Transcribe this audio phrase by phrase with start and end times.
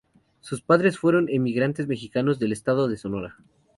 [0.39, 3.35] Sus padres fueron emigrantes mexicanos del estado de Sonora.